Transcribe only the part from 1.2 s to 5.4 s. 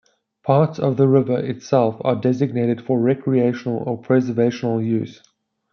itself are designated for recreational or preservational use.